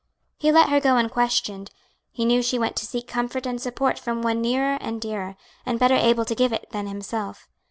[0.39, 1.69] He let her go unquestioned;
[2.11, 5.77] he knew she went to seek comfort and support from One nearer and dearer, and
[5.77, 7.47] better able to give it than himself.